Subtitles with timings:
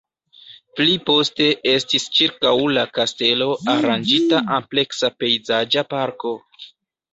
[0.77, 6.37] Pli poste estis ĉirkaŭ la kastelo aranĝita ampleksa pejzaĝa parko.